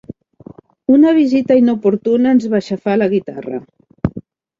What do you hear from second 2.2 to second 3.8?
ens va aixafar la guitarra.